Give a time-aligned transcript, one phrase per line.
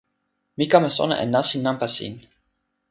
[0.57, 2.13] mi kama sona e nasin nanpa sin.